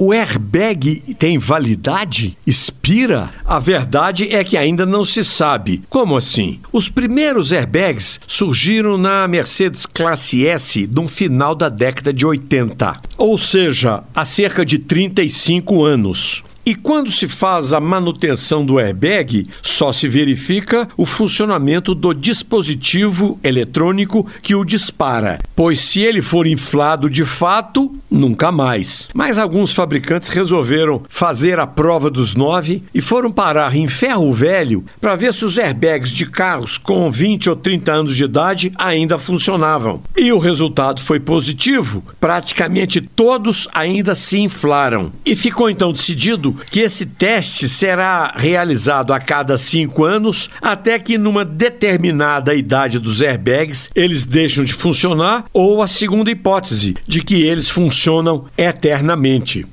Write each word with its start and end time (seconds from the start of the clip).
o 0.00 0.14
airbag 0.14 1.14
tem 1.18 1.38
validade? 1.38 2.34
Expira? 2.46 3.34
A 3.44 3.58
verdade 3.58 4.34
é 4.34 4.42
que 4.42 4.56
ainda 4.56 4.86
não 4.86 5.04
se 5.04 5.22
sabe. 5.22 5.82
Como 5.90 6.16
assim? 6.16 6.58
Os 6.72 6.88
primeiros 6.88 7.52
airbags 7.52 8.18
surgiram 8.26 8.96
na 8.96 9.28
Mercedes 9.28 9.84
Classe 9.84 10.46
S 10.46 10.88
no 10.90 11.06
final 11.06 11.54
da 11.54 11.68
década 11.68 12.14
de 12.14 12.24
80, 12.24 12.96
ou 13.18 13.36
seja, 13.36 14.02
há 14.14 14.24
cerca 14.24 14.64
de 14.64 14.78
35 14.78 15.84
anos. 15.84 16.42
E 16.64 16.74
quando 16.74 17.10
se 17.10 17.26
faz 17.26 17.72
a 17.72 17.80
manutenção 17.80 18.64
do 18.64 18.78
airbag, 18.78 19.46
só 19.62 19.92
se 19.92 20.06
verifica 20.06 20.88
o 20.96 21.04
funcionamento 21.04 21.94
do 21.94 22.14
dispositivo 22.14 23.40
eletrônico 23.42 24.26
que 24.42 24.54
o 24.54 24.64
dispara, 24.64 25.38
pois 25.56 25.80
se 25.80 26.00
ele 26.00 26.22
for 26.22 26.46
inflado 26.46 27.08
de 27.10 27.24
fato, 27.24 27.92
nunca 28.10 28.50
mais. 28.50 29.08
Mas 29.14 29.38
alguns 29.38 29.72
fabricantes 29.72 30.28
resolveram 30.28 31.02
fazer 31.08 31.58
a 31.58 31.66
prova 31.66 32.10
dos 32.10 32.34
nove 32.34 32.82
e 32.92 33.00
foram 33.00 33.30
parar 33.30 33.76
em 33.76 33.86
ferro 33.86 34.32
velho 34.32 34.84
para 35.00 35.14
ver 35.14 35.32
se 35.32 35.44
os 35.44 35.58
airbags 35.58 36.10
de 36.10 36.26
carros 36.26 36.76
com 36.76 37.10
20 37.10 37.50
ou 37.50 37.56
30 37.56 37.92
anos 37.92 38.16
de 38.16 38.24
idade 38.24 38.72
ainda 38.76 39.18
funcionavam. 39.18 40.02
E 40.16 40.32
o 40.32 40.38
resultado 40.38 41.00
foi 41.00 41.20
positivo, 41.20 42.02
praticamente 42.18 43.00
todos 43.00 43.68
ainda 43.72 44.14
se 44.14 44.40
inflaram. 44.40 45.12
E 45.24 45.36
ficou 45.36 45.70
então 45.70 45.92
decidido 45.92 46.56
que 46.70 46.80
esse 46.80 47.06
teste 47.06 47.68
será 47.68 48.34
realizado 48.36 49.12
a 49.12 49.20
cada 49.20 49.56
cinco 49.56 50.04
anos, 50.04 50.50
até 50.60 50.98
que 50.98 51.16
numa 51.16 51.44
determinada 51.44 52.54
idade 52.54 52.98
dos 52.98 53.22
airbags 53.22 53.90
eles 53.94 54.26
deixam 54.26 54.64
de 54.64 54.72
funcionar, 54.72 55.44
ou 55.52 55.82
a 55.82 55.86
segunda 55.86 56.30
hipótese, 56.30 56.96
de 57.06 57.22
que 57.22 57.42
eles 57.42 57.68
funcionam 57.68 57.99
eternamente. 58.56 59.66